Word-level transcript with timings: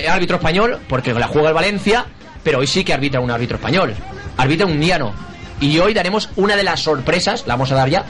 eh, 0.00 0.08
árbitro 0.08 0.36
español, 0.36 0.78
porque 0.88 1.12
la 1.12 1.28
juega 1.28 1.48
el 1.48 1.54
Valencia, 1.54 2.06
pero 2.42 2.58
hoy 2.58 2.66
sí 2.66 2.84
que 2.84 2.92
arbitra 2.92 3.20
un 3.20 3.30
árbitro 3.30 3.56
español. 3.56 3.94
Arbitra 4.36 4.66
un 4.66 4.78
niano. 4.78 5.12
Y 5.60 5.78
hoy 5.78 5.94
daremos 5.94 6.30
una 6.36 6.56
de 6.56 6.62
las 6.62 6.80
sorpresas, 6.80 7.46
la 7.46 7.54
vamos 7.54 7.70
a 7.72 7.74
dar 7.74 7.88
ya, 7.88 8.04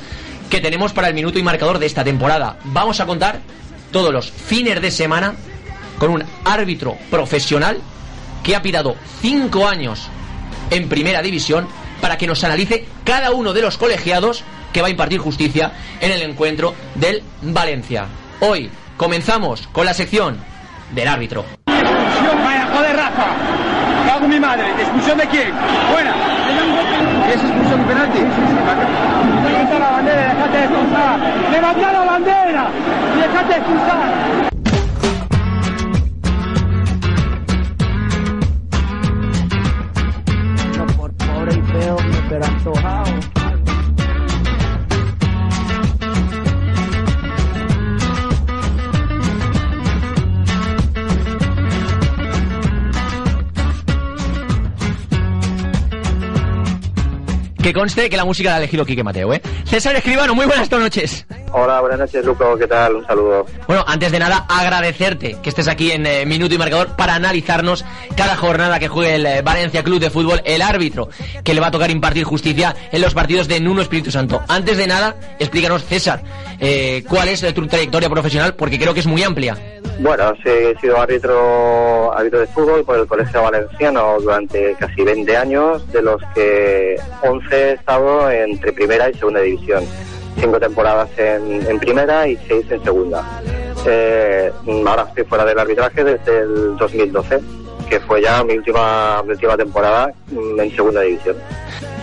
que 0.49 0.61
tenemos 0.61 0.93
para 0.93 1.09
el 1.09 1.15
minuto 1.15 1.39
y 1.39 1.43
marcador 1.43 1.79
de 1.79 1.87
esta 1.87 2.05
temporada. 2.05 2.59
Vamos 2.65 3.01
a 3.01 3.07
contar 3.07 3.41
todos 3.91 4.13
los 4.13 4.31
fines 4.31 4.81
de 4.81 4.91
semana 4.91 5.35
con 5.99 6.11
un 6.11 6.25
árbitro 6.45 6.97
profesional 7.11 7.79
que 8.43 8.57
ha 8.57 8.63
pitado 8.63 8.97
cinco 9.21 9.67
años 9.67 10.09
en 10.71 10.89
primera 10.89 11.23
división 11.23 11.69
para 12.01 12.17
que 12.17 12.27
nos 12.27 12.43
analice 12.45 12.87
cada 13.05 13.33
uno 13.33 13.53
de 13.53 13.63
los 13.63 13.77
colegiados 13.77 14.45
que 14.73 14.81
va 14.81 14.89
a 14.89 14.91
impartir 14.91 15.19
justicia 15.19 15.73
en 16.01 16.13
el 16.13 16.23
encuentro 16.23 16.75
del 16.95 17.23
Valencia. 17.43 18.07
Hoy 18.41 18.71
comenzamos 18.97 19.67
con 19.69 19.85
la 19.85 19.95
sección 19.95 20.39
del 20.95 21.09
árbitro. 21.09 21.60
Vaya, 22.45 22.67
joder, 22.73 22.97
Rafa. 22.97 23.29
Cago 24.07 24.29
mi 24.29 24.41
madre. 24.41 24.65
¿Expulsión 24.79 25.19
de 25.19 25.27
quién? 25.27 25.53
Buena. 25.93 26.13
¿Es 27.29 27.41
expulsión 27.41 27.81
y 27.81 27.85
penalti? 27.85 28.19
Levanta 29.49 29.79
la 29.79 29.91
bandera 29.91 30.35
dejate 30.35 30.57
de 30.59 30.65
expulsar. 30.65 31.19
Levanta 31.53 31.93
la 31.93 32.05
bandera 32.05 32.67
y 33.17 33.21
dejate 33.21 33.49
de 33.49 33.59
expulsar. 33.59 34.40
Que 57.63 57.75
conste 57.75 58.09
que 58.09 58.17
la 58.17 58.25
música 58.25 58.51
la 58.51 58.57
ha 58.57 58.59
elegido 58.59 58.87
Quique 58.87 59.05
Mateo, 59.05 59.35
¿eh? 59.35 59.43
César 59.65 59.95
Escribano, 59.95 60.35
muy 60.35 60.47
buenas 60.47 60.71
noches. 60.71 61.27
Hola, 61.53 61.81
buenas 61.81 61.99
noches, 61.99 62.25
Luco. 62.25 62.57
¿Qué 62.57 62.67
tal? 62.67 62.97
Un 62.97 63.07
saludo. 63.07 63.45
Bueno, 63.67 63.85
antes 63.87 64.11
de 64.11 64.19
nada, 64.19 64.47
agradecerte 64.49 65.37
que 65.43 65.51
estés 65.51 65.69
aquí 65.69 65.91
en 65.91 66.07
eh, 66.07 66.25
Minuto 66.25 66.55
y 66.55 66.59
Marcador 66.59 66.97
para 66.97 67.15
analizarnos 67.15 67.85
cada 68.17 68.37
jornada 68.37 68.79
que 68.79 68.89
juegue 68.89 69.17
el 69.17 69.27
eh, 69.27 69.43
Valencia 69.43 69.83
Club 69.83 70.01
de 70.01 70.09
Fútbol, 70.09 70.41
el 70.45 70.63
árbitro 70.63 71.11
que 71.45 71.53
le 71.53 71.61
va 71.61 71.67
a 71.67 71.71
tocar 71.71 71.91
impartir 71.91 72.25
justicia 72.25 72.75
en 72.93 73.03
los 73.03 73.13
partidos 73.13 73.47
de 73.47 73.61
Nuno 73.61 73.83
Espíritu 73.83 74.11
Santo. 74.11 74.41
Antes 74.49 74.79
de 74.79 74.87
nada, 74.87 75.17
explícanos, 75.39 75.85
César, 75.85 76.23
eh, 76.61 77.05
cuál 77.09 77.29
es 77.29 77.41
tu 77.53 77.67
trayectoria 77.67 78.09
profesional, 78.09 78.55
porque 78.55 78.79
creo 78.79 78.95
que 78.95 79.01
es 79.01 79.07
muy 79.07 79.23
amplia. 79.23 79.80
Bueno, 80.01 80.33
he 80.47 80.75
sido 80.81 80.99
árbitro, 80.99 82.17
árbitro 82.17 82.41
de 82.41 82.47
fútbol 82.47 82.83
por 82.85 82.99
el 82.99 83.07
Colegio 83.07 83.43
Valenciano 83.43 84.19
durante 84.19 84.75
casi 84.77 85.03
20 85.03 85.37
años, 85.37 85.87
de 85.93 86.01
los 86.01 86.23
que 86.35 86.97
11 87.23 87.55
he 87.55 87.73
estado 87.73 88.31
entre 88.31 88.73
primera 88.73 89.11
y 89.11 89.15
segunda 89.15 89.41
división. 89.41 89.85
Cinco 90.41 90.59
temporadas 90.59 91.11
en, 91.19 91.79
primera 91.79 92.27
y 92.27 92.39
seis 92.49 92.65
en 92.71 92.83
segunda. 92.83 93.23
Eh, 93.85 94.51
ahora 94.87 95.05
estoy 95.07 95.25
fuera 95.25 95.45
del 95.45 95.59
arbitraje 95.59 96.03
desde 96.03 96.39
el 96.39 96.77
2012, 96.79 97.41
que 97.91 98.01
fue 98.01 98.23
ya 98.23 98.43
mi 98.43 98.55
última, 98.57 99.23
mi 99.23 99.33
última 99.33 99.55
temporada 99.59 100.11
en 100.31 100.71
segunda 100.75 101.03
división. 101.03 101.37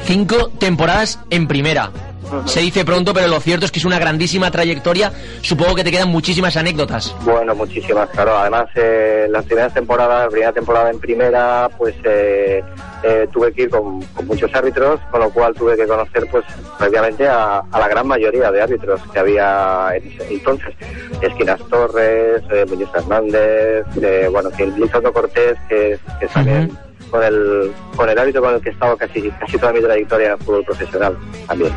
Cinco 0.04 0.52
temporadas 0.60 1.20
en 1.32 1.48
primera. 1.48 1.92
Se 2.46 2.60
dice 2.62 2.84
pronto, 2.86 3.14
pero 3.14 3.28
lo 3.28 3.40
cierto 3.40 3.66
es 3.66 3.72
que 3.72 3.80
es 3.80 3.86
una 3.86 4.00
grandísima 4.00 4.52
trayectoria. 4.52 5.12
Supongo 5.42 5.76
que 5.76 5.84
te 5.84 5.92
quedan 5.92 6.10
muchísimas 6.10 6.56
anécdotas. 6.58 7.16
Bueno, 7.22 7.56
muchísimas, 7.56 8.10
claro. 8.10 8.38
Además, 8.38 8.68
eh, 8.76 9.28
las 9.30 9.46
primeras 9.46 9.74
temporadas, 9.74 10.26
la 10.26 10.30
primera 10.30 10.54
temporada 10.54 10.90
en 10.90 11.00
primera, 11.00 11.70
pues 11.78 11.96
eh, 12.04 12.64
eh, 13.04 13.28
tuve 13.32 13.52
que 13.54 13.64
ir 13.64 13.70
con, 13.70 14.02
con 14.04 14.26
muchos 14.28 14.54
árbitros, 14.54 15.00
con 15.12 15.20
lo 15.22 15.30
cual 15.30 15.54
tuve 15.54 15.76
que 15.76 15.88
conocer, 15.88 16.28
pues, 16.32 16.44
prácticamente 16.78 17.28
a, 17.28 17.60
a 17.72 17.80
la 17.80 17.88
gran 17.88 18.08
mayoría 18.08 18.52
de 18.52 18.62
árbitros 18.62 19.02
que 19.12 19.20
había 19.20 19.90
en 19.96 20.08
ese 20.12 20.34
entonces. 20.34 20.74
Esquinas 21.22 21.60
Torres, 21.70 22.42
eh, 22.52 22.66
Muñoz 22.70 22.90
Hernández, 22.94 23.86
eh, 24.02 24.28
bueno, 24.32 24.50
que 24.52 24.68
Cortés, 25.14 25.58
que, 25.70 25.94
es- 25.94 26.00
que 26.20 26.26
es 26.26 26.32
también 26.32 26.78
con 27.10 27.24
el, 27.24 27.72
con 27.96 28.10
el 28.10 28.18
árbitro 28.20 28.42
con 28.42 28.54
el 28.56 28.62
que 28.62 28.70
he 28.70 28.72
estado 28.74 28.98
casi, 28.98 29.30
casi 29.40 29.58
toda 29.58 29.72
mi 29.74 29.80
trayectoria 29.82 30.28
en 30.28 30.32
el 30.34 30.38
fútbol 30.40 30.64
profesional 30.66 31.18
también. 31.48 31.74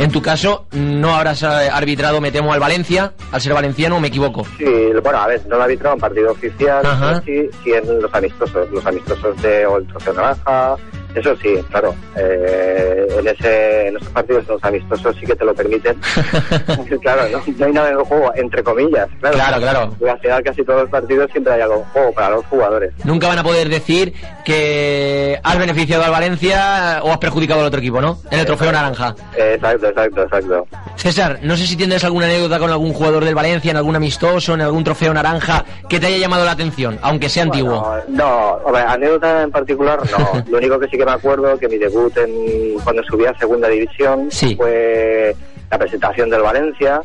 En 0.00 0.10
tu 0.10 0.22
caso, 0.22 0.64
no 0.72 1.14
habrás 1.14 1.42
eh, 1.42 1.46
arbitrado, 1.46 2.22
me 2.22 2.32
temo, 2.32 2.54
al 2.54 2.58
Valencia, 2.58 3.12
al 3.32 3.40
ser 3.42 3.52
valenciano, 3.52 4.00
me 4.00 4.08
equivoco. 4.08 4.46
Sí, 4.56 4.64
bueno, 5.02 5.18
a 5.18 5.26
ver, 5.26 5.46
no 5.46 5.56
lo 5.56 5.60
ha 5.60 5.64
arbitrado 5.66 5.94
en 5.94 6.00
partido 6.00 6.32
oficial, 6.32 7.22
sí, 7.26 7.50
sí 7.62 7.72
en 7.74 8.00
los 8.00 8.14
amistosos, 8.14 8.70
los 8.70 8.86
amistosos 8.86 9.42
de 9.42 9.66
o 9.66 9.76
el 9.76 9.86
trofeo 9.86 10.14
naranja, 10.14 10.76
eso 11.14 11.36
sí, 11.36 11.56
claro, 11.70 11.94
eh, 12.16 13.06
en 13.18 13.28
ese, 13.28 13.88
en 13.88 13.96
esos 13.96 14.08
partidos, 14.08 14.46
los 14.46 14.62
amistosos 14.62 15.16
sí 15.18 15.26
que 15.26 15.34
te 15.34 15.44
lo 15.44 15.54
permiten. 15.54 15.96
claro, 17.02 17.22
no, 17.30 17.42
no 17.56 17.66
hay 17.66 17.72
nada 17.72 17.90
en 17.90 17.98
el 17.98 18.04
juego, 18.04 18.32
entre 18.34 18.62
comillas, 18.62 19.08
claro. 19.20 19.36
Claro, 19.36 19.60
claro. 19.60 19.96
Y 20.00 20.08
al 20.08 20.18
final 20.20 20.42
casi 20.42 20.64
todos 20.64 20.82
los 20.82 20.90
partidos 20.90 21.30
siempre 21.32 21.52
hay 21.52 21.60
algo 21.62 21.76
en 21.76 21.84
juego 21.84 22.12
para 22.12 22.30
los 22.30 22.44
jugadores. 22.46 22.92
Nunca 23.04 23.28
van 23.28 23.38
a 23.38 23.42
poder 23.42 23.68
decir 23.68 24.12
que 24.44 25.38
has 25.42 25.58
beneficiado 25.58 26.04
al 26.04 26.10
Valencia 26.10 27.00
o 27.02 27.10
has 27.10 27.18
perjudicado 27.18 27.60
al 27.60 27.66
otro 27.66 27.80
equipo, 27.80 28.00
¿no? 28.00 28.18
En 28.30 28.40
el 28.40 28.46
trofeo 28.46 28.72
naranja. 28.72 29.14
Eh, 29.36 29.54
exacto, 29.54 29.88
exacto, 29.88 30.22
exacto. 30.22 30.66
César, 30.96 31.38
no 31.42 31.56
sé 31.56 31.66
si 31.66 31.76
tienes 31.76 32.04
alguna 32.04 32.26
anécdota 32.26 32.58
con 32.58 32.70
algún 32.70 32.92
jugador 32.92 33.24
del 33.24 33.34
Valencia, 33.34 33.70
en 33.70 33.76
algún 33.76 33.96
amistoso, 33.96 34.54
en 34.54 34.60
algún 34.60 34.84
trofeo 34.84 35.12
naranja, 35.12 35.64
que 35.88 35.98
te 35.98 36.06
haya 36.06 36.18
llamado 36.18 36.44
la 36.44 36.52
atención, 36.52 36.98
aunque 37.02 37.28
sea 37.28 37.44
antiguo. 37.44 37.80
Bueno, 37.80 38.04
no, 38.08 38.50
hombre, 38.64 38.82
anécdota 38.82 39.42
en 39.42 39.50
particular 39.50 40.00
no. 40.10 40.44
Lo 40.50 40.58
único 40.58 40.78
que 40.78 40.88
sí 40.88 40.98
que 41.00 41.06
me 41.06 41.12
acuerdo 41.12 41.58
que 41.58 41.68
mi 41.68 41.78
debut 41.78 42.14
en, 42.18 42.78
cuando 42.84 43.02
subí 43.04 43.24
a 43.24 43.34
segunda 43.38 43.68
división 43.68 44.28
Sí. 44.30 44.54
fue 44.54 45.34
la 45.70 45.78
presentación 45.78 46.28
del 46.28 46.42
Valencia. 46.42 47.00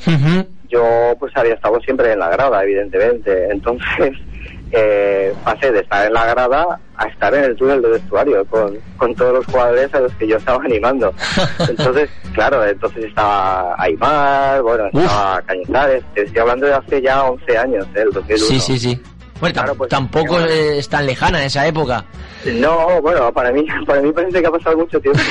Yo 0.67 1.13
pues 1.19 1.31
había 1.37 1.53
estado 1.53 1.79
siempre 1.81 2.11
en 2.11 2.19
la 2.19 2.29
grada, 2.29 2.61
evidentemente. 2.63 3.47
Entonces 3.49 4.11
eh, 4.71 5.33
pasé 5.45 5.71
de 5.71 5.79
estar 5.79 6.07
en 6.07 6.13
la 6.13 6.25
grada 6.25 6.79
a 6.97 7.07
estar 7.07 7.33
en 7.35 7.43
el 7.45 7.55
túnel 7.55 7.81
de 7.81 7.89
vestuario 7.91 8.43
con, 8.45 8.77
con 8.97 9.15
todos 9.15 9.35
los 9.35 9.45
jugadores 9.45 9.93
a 9.93 9.99
los 10.01 10.13
que 10.15 10.27
yo 10.27 10.35
estaba 10.37 10.61
animando. 10.63 11.13
Entonces, 11.69 12.09
claro, 12.33 12.65
entonces 12.65 13.05
estaba 13.05 13.75
Aymar, 13.77 14.61
bueno, 14.61 14.87
estaba 14.87 15.41
Cañizares. 15.43 16.03
Te 16.13 16.23
estoy 16.23 16.39
hablando 16.39 16.65
de 16.67 16.73
hace 16.73 17.01
ya 17.01 17.23
11 17.23 17.57
años, 17.57 17.85
¿eh? 17.95 18.01
el 18.01 18.11
2001. 18.11 18.37
Sí, 18.45 18.59
sí, 18.59 18.79
sí. 18.79 19.01
Bueno, 19.39 19.53
Claro, 19.53 19.75
pues, 19.75 19.89
tampoco 19.89 20.39
es 20.39 20.87
tan 20.87 21.05
lejana 21.05 21.45
esa 21.45 21.67
época. 21.67 22.05
No, 22.45 23.01
bueno, 23.01 23.31
para 23.33 23.51
mí, 23.51 23.65
para 23.87 24.01
mí 24.01 24.11
parece 24.11 24.41
que 24.41 24.47
ha 24.47 24.51
pasado 24.51 24.77
mucho 24.77 24.99
tiempo. 24.99 25.19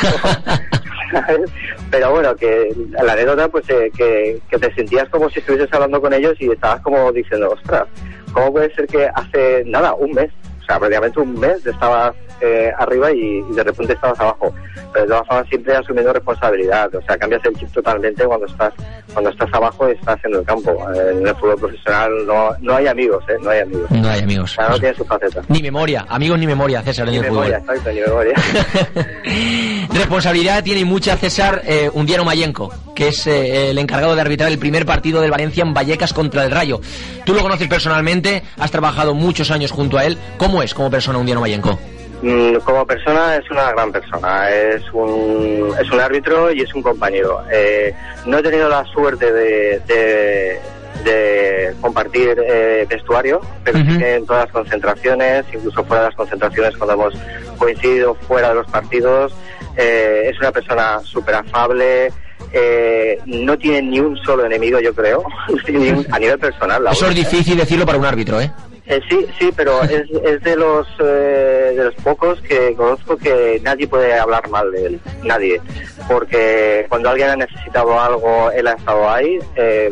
Pero 1.90 2.10
bueno, 2.10 2.34
que 2.34 2.74
la 2.90 3.12
anécdota, 3.12 3.48
pues 3.48 3.68
eh, 3.70 3.90
que, 3.96 4.40
que 4.50 4.58
te 4.58 4.74
sentías 4.74 5.08
como 5.08 5.30
si 5.30 5.38
estuvieses 5.38 5.72
hablando 5.72 6.00
con 6.00 6.12
ellos 6.12 6.34
y 6.40 6.50
estabas 6.50 6.80
como 6.82 7.12
diciendo, 7.12 7.50
ostras, 7.50 7.84
¿cómo 8.32 8.52
puede 8.52 8.74
ser 8.74 8.86
que 8.86 9.08
hace 9.14 9.62
nada, 9.66 9.94
un 9.94 10.12
mes, 10.12 10.30
o 10.62 10.64
sea, 10.64 10.78
prácticamente 10.78 11.20
un 11.20 11.38
mes 11.38 11.64
estabas 11.64 12.14
eh, 12.40 12.70
arriba 12.78 13.12
y, 13.12 13.44
y 13.50 13.54
de 13.54 13.64
repente 13.64 13.92
estabas 13.94 14.18
abajo? 14.20 14.54
Pero 14.92 15.04
de 15.06 15.10
todas 15.10 15.26
formas 15.26 15.48
siempre 15.48 15.76
asumiendo 15.76 16.12
responsabilidad, 16.12 16.94
o 16.94 17.02
sea, 17.02 17.16
cambias 17.18 17.42
el 17.44 17.54
chip 17.56 17.72
totalmente 17.72 18.24
cuando 18.24 18.46
estás 18.46 18.72
cuando 19.12 19.30
estás 19.30 19.48
abajo 19.52 19.88
y 19.88 19.92
estás 19.92 20.18
en 20.24 20.34
el 20.34 20.44
campo. 20.44 20.70
Eh, 20.94 21.14
En 21.20 21.26
el 21.26 21.34
fútbol 21.36 21.56
profesional 21.56 22.10
no, 22.26 22.50
no 22.60 22.74
hay 22.76 22.86
amigos, 22.86 23.22
¿eh? 23.28 23.34
No 23.42 23.50
hay 23.50 23.60
amigos. 23.60 23.90
No 23.90 24.08
hay 24.08 24.20
amigos. 24.20 24.54
Cada 24.56 24.68
uno 24.70 24.78
tiene 24.78 24.96
su 24.96 25.04
faceta. 25.04 25.42
Ni 25.48 25.62
memoria, 25.62 26.04
amigos 26.08 26.38
ni 26.38 26.46
memoria, 26.46 26.82
César, 26.82 27.06
en 27.06 27.12
Ni 27.12 27.16
el 27.18 27.22
memoria, 27.24 27.60
fútbol. 27.60 27.76
exacto, 27.76 27.92
ni 27.92 28.00
memoria. 28.00 28.34
Responsabilidad 29.92 30.62
tiene 30.64 30.84
mucha 30.84 31.16
César 31.16 31.62
eh, 31.66 31.90
Undiano 31.92 32.24
Mayenco, 32.24 32.72
que 32.94 33.08
es 33.08 33.26
eh, 33.26 33.70
el 33.70 33.78
encargado 33.78 34.14
de 34.14 34.20
arbitrar 34.20 34.50
el 34.50 34.58
primer 34.58 34.84
partido 34.86 35.20
del 35.20 35.30
Valencia 35.30 35.62
en 35.62 35.74
Vallecas 35.74 36.12
contra 36.12 36.44
el 36.44 36.50
Rayo. 36.50 36.80
Tú 37.24 37.34
lo 37.34 37.42
conoces 37.42 37.68
personalmente, 37.68 38.42
has 38.58 38.70
trabajado 38.70 39.14
muchos 39.14 39.50
años 39.50 39.70
junto 39.70 39.98
a 39.98 40.04
él. 40.04 40.18
¿Cómo 40.38 40.62
es 40.62 40.74
como 40.74 40.90
persona 40.90 41.18
Undiano 41.18 41.40
Mayenco? 41.40 41.78
Mm, 42.24 42.56
Como 42.64 42.86
persona 42.86 43.36
es 43.36 43.50
una 43.50 43.70
gran 43.72 43.92
persona, 43.92 44.48
es 44.50 44.82
un, 44.94 45.70
es 45.78 45.90
un 45.90 46.00
árbitro 46.00 46.50
y 46.50 46.62
es 46.62 46.74
un 46.74 46.80
compañero. 46.82 47.42
Eh, 47.52 47.94
no 48.24 48.38
he 48.38 48.42
tenido 48.42 48.66
la 48.68 48.82
suerte 48.86 49.30
de, 49.30 49.78
de, 49.86 50.58
de 51.04 51.74
compartir 51.82 52.34
eh, 52.48 52.86
vestuario, 52.88 53.40
pero 53.62 53.78
sí 53.80 53.98
que 53.98 54.14
en 54.14 54.24
todas 54.26 54.44
las 54.44 54.52
concentraciones, 54.52 55.44
incluso 55.52 55.84
fuera 55.84 56.04
de 56.04 56.08
las 56.08 56.16
concentraciones, 56.16 56.74
cuando 56.78 56.94
hemos 56.94 57.14
coincidido 57.58 58.14
fuera 58.14 58.48
de 58.48 58.54
los 58.54 58.66
partidos, 58.68 59.34
eh, 59.76 60.30
es 60.32 60.38
una 60.40 60.50
persona 60.52 61.00
súper 61.04 61.34
afable. 61.34 62.10
eh, 62.52 63.18
no 63.26 63.58
tiene 63.58 63.82
ni 63.82 64.00
un 64.00 64.16
solo 64.24 64.46
enemigo, 64.46 64.78
yo 64.80 64.94
creo, 64.94 65.24
a 66.12 66.18
nivel 66.18 66.38
personal. 66.38 66.84
la 66.84 66.92
Eso 66.92 67.08
es 67.08 67.14
difícil 67.16 67.56
decirlo 67.58 67.84
para 67.84 67.98
un 67.98 68.06
árbitro, 68.06 68.40
¿eh? 68.40 68.50
Eh, 68.86 69.00
sí, 69.08 69.26
sí, 69.38 69.50
pero 69.56 69.82
es, 69.82 70.10
es 70.10 70.42
de 70.42 70.56
los 70.56 70.86
eh, 70.98 71.72
de 71.74 71.84
los 71.84 71.94
pocos 71.96 72.38
que 72.42 72.74
conozco 72.74 73.16
que 73.16 73.58
nadie 73.62 73.88
puede 73.88 74.12
hablar 74.18 74.46
mal 74.50 74.70
de 74.70 74.86
él, 74.86 75.00
nadie, 75.22 75.58
porque 76.06 76.84
cuando 76.90 77.08
alguien 77.08 77.30
ha 77.30 77.36
necesitado 77.36 77.98
algo, 77.98 78.50
él 78.50 78.66
ha 78.66 78.72
estado 78.72 79.08
ahí, 79.08 79.38
eh, 79.56 79.90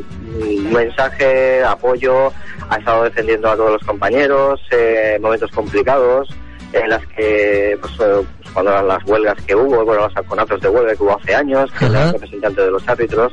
mensaje, 0.70 1.64
apoyo, 1.64 2.32
ha 2.68 2.76
estado 2.76 3.04
defendiendo 3.04 3.50
a 3.50 3.56
todos 3.56 3.72
los 3.72 3.82
compañeros, 3.84 4.60
eh, 4.70 5.18
momentos 5.20 5.50
complicados, 5.52 6.28
en 6.74 6.90
las 6.90 7.06
que, 7.08 7.78
pues, 7.80 7.92
eh, 7.94 8.26
pues, 8.42 8.52
cuando 8.52 8.72
eran 8.72 8.88
las 8.88 9.04
huelgas 9.04 9.36
que 9.46 9.54
hubo, 9.54 9.84
bueno, 9.84 10.02
los 10.02 10.16
alconazos 10.16 10.60
de 10.60 10.68
huelga 10.68 10.94
que 10.94 11.02
hubo 11.02 11.18
hace 11.18 11.34
años, 11.34 11.70
que 11.78 11.86
era 11.86 12.12
representante 12.12 12.60
de 12.60 12.70
los 12.70 12.86
árbitros, 12.86 13.32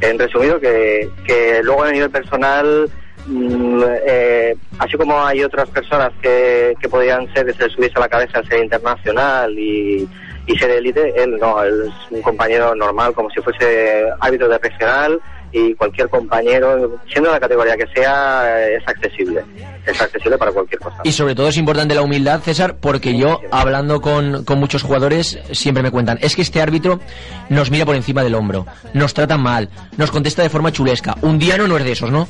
en 0.00 0.18
resumido, 0.18 0.58
que, 0.58 1.08
que 1.24 1.60
luego 1.62 1.84
a 1.84 1.92
nivel 1.92 2.10
personal, 2.10 2.90
mm, 3.28 3.82
eh, 4.06 4.56
así 4.78 4.96
como 4.96 5.20
hay 5.24 5.42
otras 5.44 5.68
personas 5.70 6.10
que, 6.20 6.74
que 6.80 6.88
podían 6.88 7.32
ser, 7.32 7.46
que 7.46 7.52
se 7.52 7.68
subiese 7.68 7.94
a 7.96 8.00
la 8.00 8.08
cabeza 8.08 8.42
ser 8.44 8.62
internacional 8.62 9.56
y, 9.58 10.08
y 10.46 10.58
ser 10.58 10.70
élite, 10.70 11.12
él 11.22 11.36
no, 11.40 11.62
él 11.62 11.84
es 11.86 12.10
un 12.10 12.22
compañero 12.22 12.74
normal, 12.74 13.12
como 13.12 13.30
si 13.30 13.40
fuese 13.40 14.04
árbitro 14.20 14.48
de 14.48 14.58
regional 14.58 15.20
y 15.52 15.74
cualquier 15.74 16.08
compañero, 16.08 16.98
siendo 17.10 17.30
la 17.30 17.40
categoría 17.40 17.76
que 17.76 17.86
sea, 17.94 18.68
es 18.68 18.86
accesible, 18.86 19.42
es 19.86 20.00
accesible 20.00 20.36
para 20.36 20.52
cualquier 20.52 20.80
cosa. 20.80 20.96
Y 21.04 21.12
sobre 21.12 21.34
todo 21.34 21.48
es 21.48 21.56
importante 21.56 21.94
la 21.94 22.02
humildad, 22.02 22.40
César, 22.40 22.76
porque 22.80 23.16
yo, 23.16 23.40
hablando 23.50 24.00
con, 24.00 24.44
con 24.44 24.58
muchos 24.58 24.82
jugadores, 24.82 25.38
siempre 25.52 25.82
me 25.82 25.90
cuentan, 25.90 26.18
es 26.20 26.36
que 26.36 26.42
este 26.42 26.60
árbitro 26.60 27.00
nos 27.48 27.70
mira 27.70 27.86
por 27.86 27.96
encima 27.96 28.22
del 28.22 28.34
hombro, 28.34 28.66
nos 28.94 29.14
trata 29.14 29.36
mal, 29.38 29.70
nos 29.96 30.10
contesta 30.10 30.42
de 30.42 30.50
forma 30.50 30.72
chulesca. 30.72 31.16
Un 31.22 31.38
diano 31.38 31.66
no 31.66 31.76
es 31.78 31.84
de 31.84 31.92
esos, 31.92 32.10
¿no? 32.10 32.28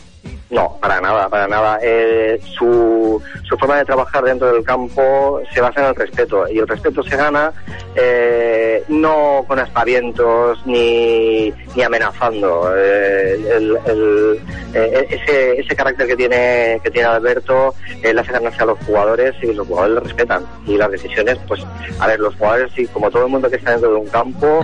No, 0.50 0.78
para 0.80 0.98
nada, 1.00 1.28
para 1.28 1.46
nada. 1.46 1.78
Eh, 1.82 2.40
su, 2.58 3.20
su 3.46 3.56
forma 3.58 3.76
de 3.76 3.84
trabajar 3.84 4.24
dentro 4.24 4.50
del 4.52 4.64
campo 4.64 5.42
se 5.52 5.60
basa 5.60 5.80
en 5.82 5.86
el 5.88 5.94
respeto 5.94 6.48
y 6.48 6.58
el 6.58 6.66
respeto 6.66 7.02
se 7.02 7.16
gana 7.16 7.52
eh, 7.94 8.82
no 8.88 9.44
con 9.46 9.58
aspavientos 9.58 10.58
ni, 10.66 11.52
ni 11.74 11.82
amenazando. 11.82 12.72
Eh, 12.76 13.34
el- 13.56 13.78
el- 13.86 14.40
eh, 14.74 15.06
ese, 15.10 15.60
ese 15.60 15.74
carácter 15.76 16.06
que 16.06 16.16
tiene 16.16 16.80
que 16.82 16.90
tiene 16.90 17.08
Alberto 17.08 17.74
le 18.02 18.18
hace 18.20 18.32
ganarse 18.32 18.62
a 18.62 18.66
los 18.66 18.78
jugadores 18.86 19.34
y 19.42 19.52
los 19.52 19.66
jugadores 19.66 19.94
le 19.96 20.00
respetan 20.00 20.46
y 20.66 20.76
las 20.76 20.90
decisiones, 20.90 21.38
pues, 21.46 21.60
a 21.98 22.06
ver, 22.06 22.20
los 22.20 22.34
jugadores 22.36 22.70
y 22.76 22.86
como 22.86 23.10
todo 23.10 23.24
el 23.24 23.30
mundo 23.30 23.50
que 23.50 23.56
está 23.56 23.72
dentro 23.72 23.90
de 23.90 23.96
un 23.96 24.08
campo, 24.08 24.62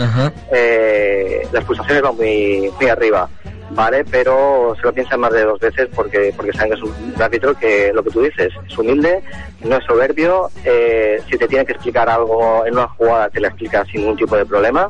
eh, 0.53 1.47
las 1.53 1.65
pulsaciones 1.65 2.03
van 2.03 2.17
muy, 2.17 2.71
muy 2.81 2.89
arriba. 2.89 3.29
¿Vale? 3.75 4.05
Pero 4.05 4.75
se 4.77 4.83
lo 4.83 4.93
piensan 4.93 5.21
más 5.21 5.33
de 5.33 5.45
dos 5.45 5.61
veces 5.61 5.89
porque 5.95 6.33
porque 6.37 6.53
saben 6.53 6.71
que 6.71 6.77
es 6.77 6.83
un 6.83 7.23
árbitro 7.23 7.55
que 7.59 7.93
lo 7.93 8.03
que 8.03 8.11
tú 8.11 8.23
dices 8.23 8.53
es 8.67 8.79
humilde, 8.79 9.23
no 9.63 9.77
es 9.77 9.85
soberbio, 9.85 10.51
eh, 10.65 11.21
si 11.31 11.37
te 11.37 11.47
tiene 11.49 11.65
que 11.67 11.73
explicar 11.73 12.09
algo 12.09 12.65
en 12.67 12.75
una 12.75 12.89
jugada 12.89 13.29
te 13.31 13.41
la 13.41 13.49
explica 13.49 13.85
sin 13.87 14.03
ningún 14.03 14.17
tipo 14.17 14.37
de 14.37 14.47
problema 14.47 14.89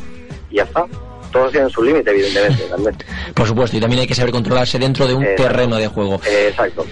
y 0.51 0.57
ya 0.57 0.65
está. 0.65 0.85
Todos 1.33 1.51
tienen 1.51 1.69
su 1.69 1.83
límite, 1.83 2.11
evidentemente, 2.11 2.63
también. 2.71 2.97
Por 3.35 3.47
supuesto, 3.49 3.77
y 3.77 3.81
también 3.81 4.03
hay 4.03 4.07
que 4.07 4.15
saber 4.15 4.31
controlarse 4.31 4.79
dentro 4.79 5.09
de 5.09 5.15
un 5.15 5.25
Eh, 5.25 5.35
terreno 5.37 5.77
de 5.77 5.89
juego. 5.89 6.21
Eh, 6.25 6.47
exacto. 6.51 6.87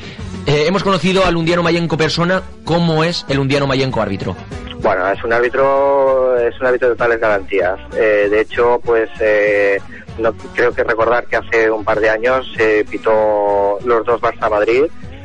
Eh, 0.46 0.64
hemos 0.66 0.82
conocido 0.82 1.24
al 1.24 1.36
Undiano 1.36 1.62
Mayenco 1.62 1.96
persona. 1.96 2.42
¿Cómo 2.64 3.04
es 3.04 3.24
el 3.28 3.38
Undiano 3.38 3.68
Mayenco 3.68 4.00
árbitro? 4.02 4.34
Bueno, 4.80 5.08
es 5.08 5.22
un 5.22 5.32
árbitro, 5.32 6.36
es 6.40 6.60
un 6.60 6.66
árbitro 6.66 6.88
de 6.88 6.94
totales 6.96 7.20
garantías. 7.20 7.78
Eh, 7.96 8.26
de 8.28 8.40
hecho, 8.40 8.80
pues 8.84 9.08
eh, 9.20 9.78
no, 10.18 10.32
creo 10.54 10.72
que 10.72 10.84
recordar 10.84 11.26
que 11.26 11.36
hace 11.36 11.70
un 11.70 11.84
par 11.84 12.00
de 12.00 12.10
años 12.10 12.50
se 12.56 12.84
pitó 12.84 13.78
los 13.84 14.04
dos 14.04 14.20
Barça 14.20 14.50
Madrid, 14.50 14.84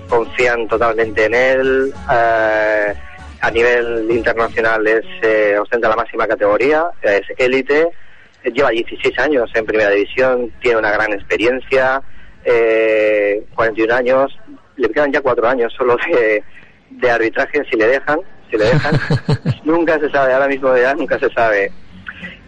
confían 0.10 0.68
totalmente 0.68 1.25
en 1.25 1.34
él. 1.34 1.94
eh, 2.12 2.94
a 3.42 3.51
nivel 3.51 4.10
internacional 4.10 4.86
es 4.88 5.06
eh, 5.22 5.57
ostenta 5.60 5.89
la 5.89 5.95
máxima 5.95 6.28
categoría, 6.28 6.88
es 7.01 7.22
élite, 7.38 7.88
eh, 8.44 8.51
lleva 8.51 8.69
16 8.69 9.19
años 9.19 9.50
en 9.54 9.66
primera 9.66 9.92
división, 9.92 10.51
tiene 10.60 10.80
una 10.80 10.92
gran 10.92 11.13
experiencia, 11.13 12.01
eh, 12.44 13.44
41 13.56 13.94
años, 13.94 14.38
le 14.75 14.90
quedan 14.90 15.12
ya 15.12 15.22
cuatro 15.22 15.48
años 15.48 15.74
solo 15.78 15.98
de, 16.12 16.44
de 16.90 17.12
arbitraje 17.12 17.63
si 17.69 17.78
le 17.78 17.88
dejan, 17.88 18.19
si 18.50 18.57
le 18.57 18.66
dejan. 18.66 19.00
nunca 19.63 20.00
se 20.00 20.10
sabe, 20.10 20.33
ahora 20.33 20.48
mismo 20.48 20.75
ya 20.75 20.94
nunca 20.95 21.19
se 21.19 21.30
sabe. 21.30 21.72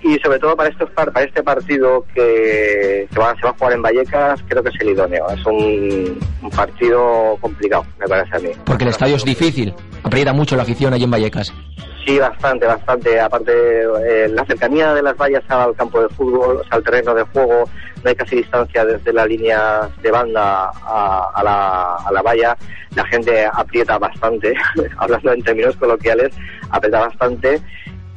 Y 0.01 0.17
sobre 0.19 0.39
todo 0.39 0.55
para 0.55 0.69
estos 0.69 0.89
par- 0.91 1.11
para 1.11 1.25
este 1.25 1.43
partido 1.43 2.05
que, 2.15 3.07
que 3.11 3.19
va- 3.19 3.35
se 3.35 3.41
va 3.43 3.49
a 3.49 3.53
jugar 3.53 3.73
en 3.73 3.81
Vallecas, 3.81 4.41
creo 4.47 4.63
que 4.63 4.69
es 4.69 4.75
el 4.81 4.89
idóneo. 4.91 5.29
Es 5.29 5.45
un, 5.45 6.19
un 6.41 6.49
partido 6.49 7.37
complicado, 7.41 7.85
me 7.99 8.07
parece 8.07 8.35
a 8.35 8.39
mí. 8.39 8.49
Porque 8.65 8.85
el 8.85 8.91
estadio 8.91 9.17
es 9.17 9.25
difícil. 9.25 9.73
Aprieta 10.03 10.31
mucho 10.31 10.55
la 10.55 10.63
afición 10.63 10.93
allí 10.93 11.03
en 11.03 11.11
Vallecas. 11.11 11.53
Sí, 12.05 12.17
bastante, 12.17 12.65
bastante. 12.65 13.19
Aparte, 13.19 13.51
eh, 13.53 14.29
la 14.29 14.45
cercanía 14.45 14.93
de 14.93 15.03
las 15.03 15.17
vallas 15.17 15.43
al 15.49 15.75
campo 15.75 16.01
de 16.01 16.09
fútbol, 16.09 16.57
o 16.57 16.63
sea, 16.63 16.77
al 16.77 16.83
terreno 16.83 17.13
de 17.13 17.23
juego, 17.23 17.65
no 18.01 18.09
hay 18.09 18.15
casi 18.15 18.37
distancia 18.37 18.85
desde 18.85 19.11
la 19.13 19.25
línea 19.27 19.89
de 20.01 20.09
banda 20.11 20.71
a, 20.85 21.29
a 21.35 21.43
la, 21.43 21.95
a 21.97 22.11
la 22.11 22.21
valla. 22.21 22.57
La 22.95 23.05
gente 23.05 23.45
aprieta 23.51 23.99
bastante, 23.99 24.55
hablando 24.97 25.33
en 25.33 25.43
términos 25.43 25.75
coloquiales, 25.75 26.33
aprieta 26.71 27.01
bastante. 27.01 27.61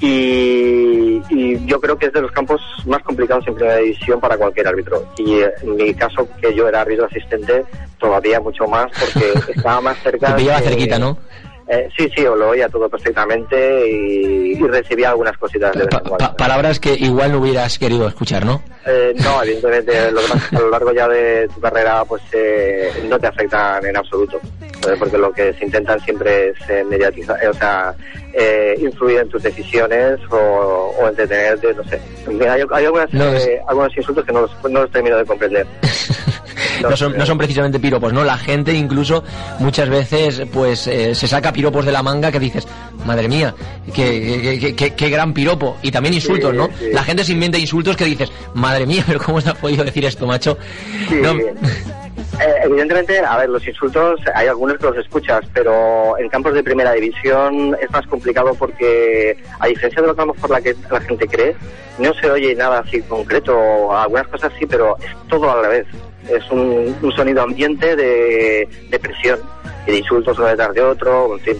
Y, 0.02 1.22
y 1.30 1.64
yo 1.66 1.80
creo 1.80 1.96
que 1.96 2.06
es 2.06 2.12
de 2.12 2.20
los 2.20 2.32
campos 2.32 2.60
más 2.86 3.02
complicados 3.04 3.46
en 3.46 3.54
primera 3.54 3.76
división 3.78 4.20
para 4.20 4.36
cualquier 4.36 4.66
árbitro. 4.66 5.04
Y 5.16 5.40
en 5.62 5.76
mi 5.76 5.94
caso, 5.94 6.28
que 6.40 6.52
yo 6.54 6.68
era 6.68 6.80
árbitro 6.80 7.06
asistente, 7.06 7.64
todavía 7.98 8.40
mucho 8.40 8.66
más, 8.66 8.86
porque 8.90 9.52
estaba 9.56 9.80
más 9.80 9.96
cerca. 10.02 10.34
Te 10.34 10.42
pillaba 10.42 10.60
de- 10.60 10.68
cerquita, 10.68 10.98
¿no? 10.98 11.16
Eh, 11.74 11.88
sí, 11.96 12.06
sí, 12.14 12.22
lo 12.22 12.50
oía 12.50 12.68
todo 12.68 12.88
perfectamente 12.88 13.88
y, 13.88 14.52
y 14.52 14.62
recibía 14.68 15.08
algunas 15.10 15.36
cositas 15.38 15.72
de 15.74 15.86
Pa- 15.86 16.36
palabras 16.36 16.78
que 16.78 16.92
igual 16.94 17.32
no 17.32 17.38
hubieras 17.38 17.78
querido 17.78 18.06
escuchar, 18.06 18.44
¿no? 18.44 18.62
Eh, 18.86 19.14
no, 19.22 19.42
evidentemente, 19.42 20.10
lo 20.10 20.20
que 20.20 20.28
pasa 20.28 20.44
es 20.44 20.50
que 20.50 20.56
a 20.56 20.60
lo 20.60 20.70
largo 20.70 20.92
ya 20.92 21.08
de 21.08 21.48
tu 21.54 21.60
carrera 21.60 22.04
pues 22.04 22.22
eh, 22.32 22.90
no 23.08 23.18
te 23.18 23.26
afectan 23.28 23.84
en 23.86 23.96
absoluto, 23.96 24.38
porque 24.98 25.16
lo 25.16 25.32
que 25.32 25.54
se 25.54 25.64
intentan 25.64 25.98
siempre 26.00 26.48
es 26.50 26.56
eh, 26.68 26.84
mediatizar, 26.84 27.42
eh, 27.42 27.48
o 27.48 27.54
sea, 27.54 27.94
eh, 28.34 28.74
influir 28.78 29.20
en 29.20 29.28
tus 29.28 29.42
decisiones 29.42 30.18
o, 30.30 30.36
o 31.00 31.08
entretenerte, 31.08 31.72
no 31.74 31.84
sé. 31.84 32.00
Hay, 32.48 32.62
hay 32.70 32.84
algunas, 32.84 33.12
No, 33.14 33.28
es- 33.32 33.48
algunos 33.68 33.96
insultos 33.96 34.24
que 34.26 34.32
no 34.32 34.42
los, 34.42 34.50
no 34.70 34.80
los 34.82 34.90
termino 34.90 35.16
de 35.16 35.24
comprender. 35.24 35.66
No 36.90 36.96
son, 36.96 37.16
no 37.16 37.26
son 37.26 37.38
precisamente 37.38 37.78
piropos, 37.80 38.12
¿no? 38.12 38.24
La 38.24 38.36
gente 38.38 38.72
incluso 38.74 39.24
muchas 39.58 39.88
veces 39.88 40.42
pues 40.52 40.86
eh, 40.86 41.14
se 41.14 41.26
saca 41.28 41.52
piropos 41.52 41.84
de 41.84 41.92
la 41.92 42.02
manga 42.02 42.30
que 42.32 42.38
dices, 42.40 42.66
madre 43.04 43.28
mía, 43.28 43.54
qué, 43.94 44.58
qué- 44.60 44.74
qué- 44.76 44.94
qué 44.94 45.08
gran 45.10 45.32
piropo. 45.32 45.76
Y 45.82 45.90
también 45.90 46.14
insultos, 46.14 46.50
Sí, 46.52 46.56
¿no? 46.56 46.68
sí. 46.78 46.90
La 46.92 47.02
gente 47.02 47.24
se 47.24 47.32
inventa 47.32 47.58
insultos 47.58 47.96
que 47.96 48.04
dices, 48.04 48.30
madre 48.54 48.86
mía, 48.86 49.02
pero 49.06 49.20
¿cómo 49.20 49.40
se 49.40 49.50
ha 49.50 49.54
podido 49.54 49.84
decir 49.84 50.04
esto, 50.04 50.26
macho? 50.26 50.56
Sí, 51.08 51.16
No, 51.16 51.32
eh, 52.40 52.54
evidentemente, 52.64 53.18
a 53.20 53.36
ver, 53.38 53.48
los 53.50 53.66
insultos 53.66 54.20
hay 54.34 54.46
algunos 54.48 54.78
que 54.78 54.86
los 54.86 54.96
escuchas, 54.96 55.40
pero 55.52 56.16
en 56.18 56.28
campos 56.28 56.54
de 56.54 56.62
primera 56.62 56.92
división 56.92 57.76
es 57.80 57.90
más 57.90 58.06
complicado 58.06 58.54
porque, 58.54 59.36
a 59.60 59.66
diferencia 59.66 60.00
de 60.02 60.08
lo 60.08 60.14
que 60.14 60.22
a 60.22 60.24
lo 60.26 60.34
mejor 60.34 60.50
la, 60.50 60.60
que 60.60 60.74
la 60.90 61.00
gente 61.00 61.26
cree, 61.28 61.54
no 61.98 62.12
se 62.14 62.30
oye 62.30 62.54
nada 62.54 62.80
así 62.80 63.00
concreto, 63.02 63.94
algunas 63.96 64.26
cosas 64.28 64.52
sí, 64.58 64.66
pero 64.66 64.96
es 64.98 65.28
todo 65.28 65.50
al 65.52 65.62
revés. 65.62 65.86
Es 66.28 66.48
un, 66.50 66.96
un 67.02 67.12
sonido 67.12 67.42
ambiente 67.42 67.96
de, 67.96 68.68
de 68.90 68.98
presión 68.98 69.40
y 69.86 69.92
de 69.92 69.98
insultos 69.98 70.38
uno 70.38 70.48
detrás 70.48 70.72
de 70.74 70.80
otro, 70.80 71.34
en 71.34 71.40
fin. 71.40 71.56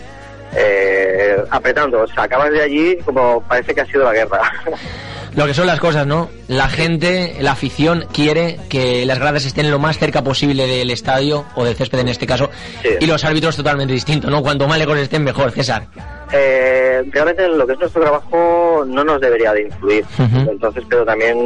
Eh, 0.55 1.37
apretando, 1.51 2.03
o 2.03 2.07
sea, 2.07 2.25
acabas 2.25 2.51
de 2.51 2.63
allí 2.63 2.97
como 3.05 3.43
parece 3.43 3.75
que 3.75 3.81
ha 3.81 3.87
sido 3.87 4.05
la 4.05 4.13
guerra. 4.13 4.41
Lo 5.35 5.47
que 5.47 5.55
son 5.55 5.67
las 5.67 5.81
cosas, 5.81 6.07
¿no? 6.07 6.29
La 6.53 6.69
gente, 6.69 7.37
la 7.41 7.53
afición 7.53 8.05
quiere 8.13 8.59
que 8.69 9.07
las 9.07 9.19
gradas 9.19 9.47
estén 9.47 9.71
lo 9.71 9.79
más 9.79 9.97
cerca 9.99 10.23
posible 10.23 10.67
del 10.67 10.91
estadio, 10.91 11.47
o 11.55 11.65
del 11.65 11.75
césped 11.77 12.01
en 12.01 12.09
este 12.09 12.27
caso, 12.27 12.51
Sí. 12.83 12.91
y 13.01 13.07
los 13.07 13.25
árbitros 13.25 13.57
totalmente 13.57 13.95
distintos, 13.95 14.31
¿no? 14.31 14.43
Cuanto 14.43 14.69
más 14.69 14.79
lejos 14.79 14.99
estén, 14.99 15.25
mejor, 15.25 15.51
César. 15.53 15.87
Eh, 16.31 17.03
realmente 17.11 17.49
lo 17.49 17.67
que 17.67 17.73
es 17.73 17.79
nuestro 17.79 18.03
trabajo 18.03 18.85
no 18.87 19.03
nos 19.03 19.19
debería 19.21 19.53
de 19.55 19.63
influir. 19.63 20.05
Entonces, 20.19 20.85
pero 20.91 21.05
también, 21.07 21.37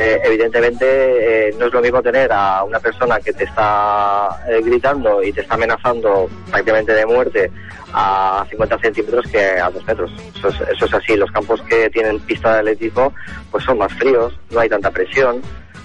eh, 0.00 0.20
evidentemente, 0.24 1.48
eh, 1.48 1.54
no 1.58 1.66
es 1.66 1.72
lo 1.72 1.80
mismo 1.82 2.02
tener 2.02 2.30
a 2.32 2.62
una 2.64 2.78
persona 2.80 3.20
que 3.20 3.32
te 3.34 3.44
está 3.44 4.28
eh, 4.48 4.60
gritando 4.64 5.22
y 5.22 5.30
te 5.32 5.42
está 5.42 5.54
amenazando 5.54 6.28
prácticamente 6.50 6.92
de 6.92 7.06
muerte 7.06 7.50
a 7.94 8.44
50 8.50 8.78
centímetros 8.80 9.26
que 9.30 9.38
a 9.58 9.70
2 9.70 9.84
metros. 9.86 10.10
Eso 10.36 10.48
es, 10.48 10.56
eso 10.74 10.84
es 10.86 10.94
así. 10.94 11.16
Los 11.16 11.30
campos 11.30 11.62
que 11.62 11.88
tienen 11.90 12.20
pista 12.20 12.52
de 12.54 12.58
atletismo 12.60 13.14
pues 13.50 13.64
son 13.64 13.78
más 13.78 13.92
fríos, 13.94 14.21
no 14.50 14.60
hay 14.60 14.68
tanta 14.68 14.90
presión. 14.90 15.40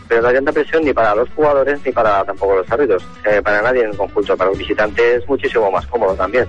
Pero 0.07 0.21
no 0.21 0.27
hay 0.29 0.35
tanta 0.35 0.53
presión 0.53 0.83
ni 0.83 0.93
para 0.93 1.13
los 1.15 1.29
jugadores 1.29 1.79
ni 1.85 1.91
para 1.91 2.23
tampoco 2.23 2.55
los 2.55 2.71
árbitros. 2.71 3.03
Eh, 3.25 3.41
para 3.41 3.61
nadie 3.61 3.83
en 3.83 3.95
conjunto. 3.95 4.35
Para 4.37 4.49
los 4.49 4.59
visitantes 4.59 5.21
es 5.23 5.27
muchísimo 5.27 5.69
más 5.71 5.85
cómodo 5.87 6.13
también. 6.13 6.47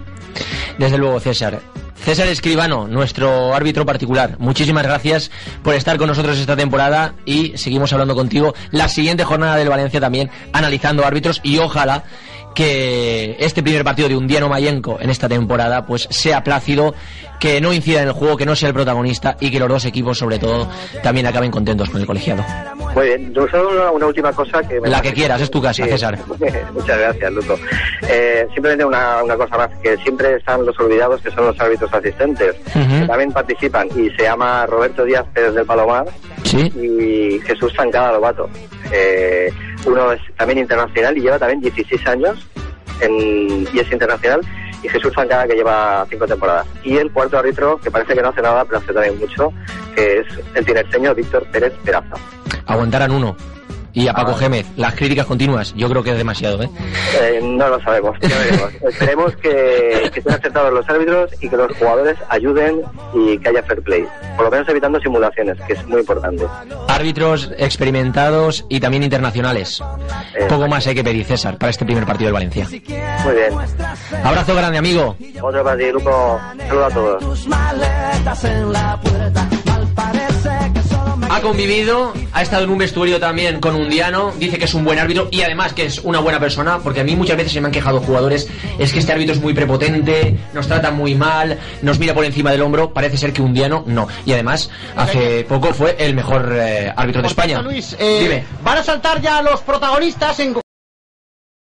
Desde 0.78 0.99
luego, 0.99 1.18
César. 1.21 1.61
César 1.97 2.28
Escribano, 2.28 2.87
nuestro 2.87 3.52
árbitro 3.54 3.85
particular, 3.85 4.37
muchísimas 4.38 4.85
gracias 4.85 5.30
por 5.62 5.75
estar 5.75 5.99
con 5.99 6.07
nosotros 6.07 6.38
esta 6.38 6.57
temporada 6.57 7.14
y 7.26 7.59
seguimos 7.59 7.92
hablando 7.92 8.14
contigo 8.14 8.54
la 8.71 8.88
siguiente 8.88 9.25
jornada 9.25 9.57
del 9.57 9.68
Valencia 9.68 10.00
también, 10.00 10.30
analizando 10.52 11.04
árbitros 11.04 11.40
y 11.42 11.59
ojalá 11.59 12.04
que 12.54 13.37
este 13.38 13.62
primer 13.62 13.85
partido 13.85 14.09
de 14.09 14.16
Undiano 14.16 14.49
Mayenco 14.49 14.99
en 15.00 15.11
esta 15.11 15.28
temporada 15.28 15.87
pues 15.87 16.09
sea 16.11 16.42
plácido, 16.42 16.95
que 17.38 17.61
no 17.61 17.73
incida 17.73 18.02
en 18.02 18.09
el 18.09 18.12
juego, 18.14 18.37
que 18.37 18.47
no 18.47 18.54
sea 18.57 18.68
el 18.68 18.75
protagonista 18.75 19.37
y 19.40 19.50
que 19.50 19.59
los 19.59 19.68
dos 19.68 19.85
equipos 19.85 20.18
sobre 20.18 20.38
todo 20.38 20.68
también 21.02 21.26
acaben 21.26 21.50
contentos 21.50 21.88
con 21.90 22.00
el 22.00 22.07
colegiado. 22.07 22.45
Muy 22.95 23.07
bien, 23.07 23.33
yo 23.35 23.47
solo 23.49 23.71
una, 23.71 23.90
una 23.90 24.07
última 24.07 24.33
cosa 24.33 24.62
que... 24.62 24.80
me 24.80 24.88
La 24.88 25.00
que 25.00 25.12
quieras, 25.12 25.40
es 25.40 25.50
tu 25.50 25.61
casa, 25.62 25.85
Sí, 25.85 25.90
César. 25.90 26.18
Muchas 26.75 26.99
gracias, 26.99 27.33
Luto. 27.33 27.57
Eh, 28.09 28.47
simplemente 28.54 28.85
una, 28.85 29.23
una 29.23 29.37
cosa 29.37 29.57
más, 29.57 29.71
que 29.83 29.97
siempre 29.99 30.35
están 30.37 30.64
los 30.66 30.78
olvidados, 30.80 31.21
que 31.23 31.30
son 31.30 31.47
los 31.47 31.61
árbitros 31.61 31.92
asistentes, 31.92 32.57
que 32.73 33.07
también 33.07 33.30
participan, 33.33 33.88
y 33.97 34.11
se 34.16 34.23
llama 34.23 34.66
Roberto 34.66 35.04
Díaz 35.04 35.25
Pérez 35.33 35.54
del 35.54 35.66
Palomar 35.66 36.07
Sí. 36.45 36.73
y 36.76 37.40
Jesús 37.47 37.73
Zancada 37.76 38.12
Lobato. 38.12 38.49
Eh, 38.90 39.52
uno 39.85 40.12
es 40.12 40.21
también 40.37 40.59
internacional 40.61 41.16
y 41.16 41.21
lleva 41.21 41.38
también 41.38 41.61
16 41.61 42.07
años 42.07 42.47
en, 43.00 43.68
y 43.73 43.78
es 43.80 43.92
internacional, 43.92 44.40
y 44.82 44.88
Jesús 44.88 45.12
Zancada 45.14 45.47
que 45.47 45.54
lleva 45.54 46.06
5 46.08 46.26
temporadas. 46.26 46.66
Y 46.85 46.97
el 46.97 47.11
cuarto 47.11 47.38
árbitro, 47.38 47.78
que 47.78 47.90
parece 47.90 48.14
que 48.14 48.23
no 48.23 48.28
hace 48.28 48.42
nada, 48.42 48.64
pero 48.64 48.78
hace 48.78 48.92
también 48.92 49.18
mucho, 49.18 49.52
que 49.94 50.20
es 50.20 50.26
el 50.54 50.64
tinerseño 50.64 51.14
Víctor 51.14 51.47
Pérez 51.50 51.73
Peraza. 51.85 52.16
Aguantaran 52.66 53.11
uno. 53.11 53.37
Y 53.99 54.07
a 54.07 54.12
Paco 54.14 54.31
Ah. 54.37 54.38
Gémez, 54.38 54.64
las 54.76 54.95
críticas 54.95 55.26
continuas, 55.26 55.75
yo 55.76 55.88
creo 55.88 56.05
que 56.05 56.11
es 56.12 56.17
demasiado, 56.17 56.62
¿eh? 56.62 56.71
Eh, 57.21 57.40
no 57.43 57.69
lo 57.69 57.83
sabemos, 57.83 58.17
ya 58.21 58.28
veremos. 58.38 58.73
Esperemos 58.88 59.37
que, 59.37 60.09
que 60.12 60.21
estén 60.21 60.35
acertados 60.35 60.73
los 60.73 60.88
árbitros 60.88 61.31
y 61.40 61.49
que 61.49 61.57
los 61.57 61.76
jugadores 61.76 62.17
ayuden 62.28 62.81
y 63.12 63.37
que 63.38 63.49
haya 63.49 63.62
fair 63.64 63.83
play. 63.83 64.05
Por 64.37 64.45
lo 64.45 64.50
menos 64.52 64.69
evitando 64.69 65.00
simulaciones, 65.00 65.59
que 65.67 65.73
es 65.73 65.85
muy 65.87 65.99
importante. 66.00 66.45
Árbitros 66.87 67.50
experimentados 67.59 68.64
y 68.69 68.78
también 68.78 69.02
internacionales. 69.02 69.83
Eh, 70.38 70.47
Poco 70.49 70.69
más 70.69 70.87
hay 70.87 70.95
que 70.95 71.02
pedir, 71.02 71.25
César, 71.25 71.59
para 71.59 71.71
este 71.71 71.85
primer 71.85 72.07
partido 72.07 72.26
del 72.28 72.35
Valencia. 72.35 72.69
Muy 72.69 73.35
bien. 73.35 73.52
Abrazo 74.23 74.55
grande, 74.55 74.78
amigo. 74.78 75.17
Otro 75.43 75.64
para 75.64 75.76
ti, 75.76 75.90
Luco. 75.90 76.40
Saludos 76.69 76.93
a 76.93 76.95
todos. 76.95 77.49
Ha 81.38 81.40
convivido, 81.40 82.12
ha 82.33 82.42
estado 82.42 82.64
en 82.64 82.71
un 82.71 82.78
vestuario 82.78 83.21
también 83.21 83.61
con 83.61 83.76
un 83.76 83.88
diano, 83.88 84.33
dice 84.40 84.59
que 84.59 84.64
es 84.64 84.75
un 84.75 84.85
buen 84.85 84.99
árbitro 84.99 85.28
y 85.30 85.42
además 85.42 85.73
que 85.73 85.87
es 85.87 86.00
una 86.00 86.18
buena 86.18 86.40
persona, 86.40 86.80
porque 86.80 86.99
a 87.02 87.04
mí 87.04 87.14
muchas 87.14 87.37
veces 87.37 87.52
se 87.52 87.61
me 87.61 87.66
han 87.66 87.73
quejado 87.73 88.00
jugadores, 88.00 88.49
es 88.76 88.92
que 88.92 88.99
este 88.99 89.12
árbitro 89.12 89.37
es 89.37 89.40
muy 89.40 89.54
prepotente, 89.54 90.37
nos 90.52 90.66
trata 90.66 90.90
muy 90.90 91.14
mal, 91.14 91.57
nos 91.80 92.00
mira 92.00 92.12
por 92.12 92.25
encima 92.25 92.50
del 92.50 92.62
hombro, 92.62 92.92
parece 92.92 93.16
ser 93.18 93.33
que 93.33 93.40
un 93.40 93.54
diano 93.54 93.85
no. 93.87 94.09
Y 94.26 94.33
además, 94.33 94.68
hace 94.97 95.45
poco 95.45 95.73
fue 95.73 95.95
el 96.00 96.16
mejor 96.16 96.52
eh, 96.59 96.92
árbitro 96.97 97.23
de 97.23 97.28
España. 97.28 97.62
Luis, 97.62 97.95
eh, 98.00 98.18
Dime. 98.21 98.45
van 98.64 98.78
a 98.78 98.83
saltar 98.83 99.21
ya 99.21 99.40
los 99.40 99.61
protagonistas 99.61 100.40
en 100.40 100.54